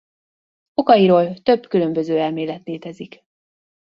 Okairól 0.73 1.33
több 1.41 1.67
különböző 1.67 2.19
elmélet 2.19 2.63
létezik. 2.65 3.23